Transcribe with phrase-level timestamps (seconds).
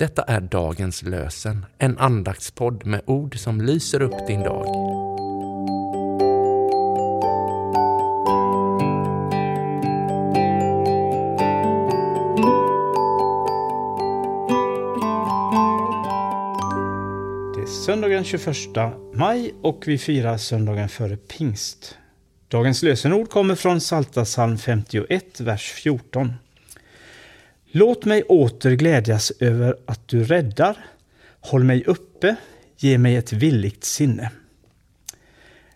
[0.00, 4.64] Detta är dagens lösen, en andaktspodd med ord som lyser upp din dag.
[17.54, 18.56] Det är söndagen 21
[19.14, 21.98] maj och vi firar söndagen före pingst.
[22.48, 26.32] Dagens lösenord kommer från Salta psalm 51, vers 14.
[27.72, 30.76] Låt mig åter glädjas över att du räddar.
[31.40, 32.36] Håll mig uppe,
[32.76, 34.30] ge mig ett villigt sinne.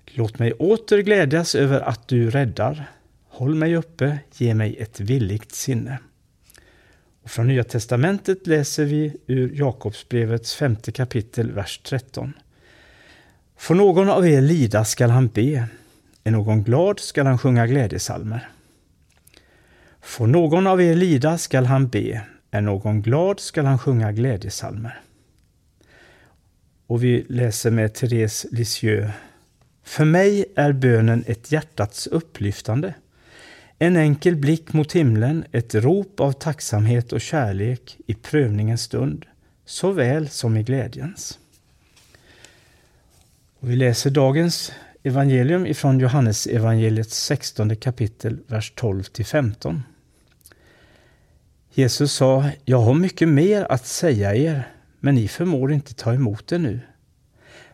[0.07, 2.91] Låt mig åter glädjas över att du räddar.
[3.29, 5.99] Håll mig uppe, ge mig ett villigt sinne.
[7.23, 12.33] Och från Nya testamentet läser vi ur Jakobsbrevets femte kapitel, vers 13.
[13.57, 15.69] Får någon av er lida skall han be,
[16.25, 18.49] är någon glad skall han sjunga glädjesalmer.
[20.05, 25.01] Får någon av er lida skall han be, är någon glad skall han sjunga glädjesalmer.
[26.87, 29.13] Och vi läser med Therese Lisieux.
[29.83, 32.95] För mig är bönen ett hjärtats upplyftande.
[33.79, 39.27] En enkel blick mot himlen, ett rop av tacksamhet och kärlek i prövningens stund,
[39.65, 41.39] såväl som i glädjens.
[43.61, 49.83] Och vi läser dagens evangelium ifrån Johannes evangeliets 16 kapitel, vers 12 till 15.
[51.77, 54.69] Jesus sa, jag har mycket mer att säga er,
[55.01, 56.81] men ni förmår inte ta emot det nu.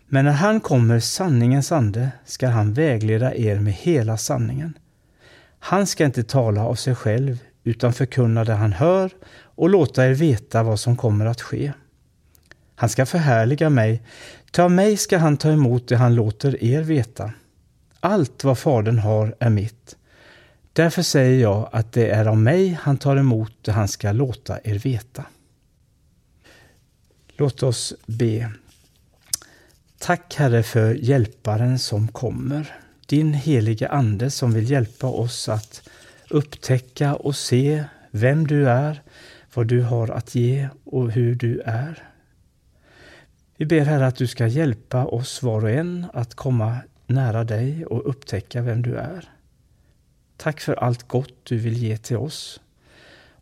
[0.07, 4.79] Men när han kommer, sanningens ande, ska han vägleda er med hela sanningen.
[5.59, 10.15] Han ska inte tala av sig själv, utan förkunna det han hör och låta er
[10.15, 11.73] veta vad som kommer att ske.
[12.75, 14.03] Han ska förhärliga mig,
[14.51, 17.33] ta mig ska han ta emot det han låter er veta.
[18.01, 19.97] Allt vad Fadern har är mitt.
[20.73, 24.59] Därför säger jag att det är av mig han tar emot det han ska låta
[24.65, 25.25] er veta.
[27.37, 28.53] Låt oss be.
[29.99, 32.77] Tack Herre för hjälparen som kommer.
[33.07, 35.89] Din helige Ande som vill hjälpa oss att
[36.31, 39.03] upptäcka och se vem du är,
[39.55, 42.09] vad du har att ge och hur du är.
[43.57, 46.77] Vi ber Herre att du ska hjälpa oss var och en att komma
[47.07, 49.29] nära dig och upptäcka vem du är.
[50.43, 52.61] Tack för allt gott du vill ge till oss.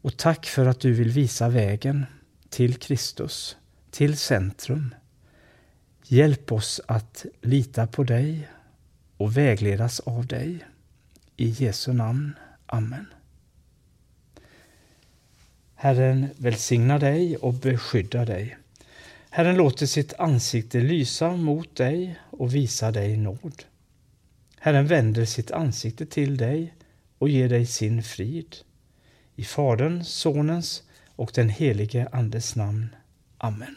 [0.02, 2.06] Och tack för att du vill visa vägen
[2.48, 3.56] till Kristus,
[3.90, 4.94] till centrum.
[6.04, 8.48] Hjälp oss att lita på dig
[9.16, 10.64] och vägledas av dig.
[11.36, 12.34] I Jesu namn.
[12.66, 13.06] Amen.
[15.74, 18.56] Herren välsigna dig och beskydda dig.
[19.30, 23.64] Herren låter sitt ansikte lysa mot dig och visa dig nåd.
[24.58, 26.74] Herren vänder sitt ansikte till dig
[27.18, 28.56] och ger dig sin frid.
[29.36, 30.82] I Faderns, Sonens
[31.16, 32.94] och den helige Andes namn.
[33.38, 33.76] Amen.